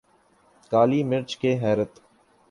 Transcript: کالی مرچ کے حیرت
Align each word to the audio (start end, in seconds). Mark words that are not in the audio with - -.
کالی 0.71 1.01
مرچ 1.03 1.37
کے 1.37 1.51
حیرت 1.61 1.99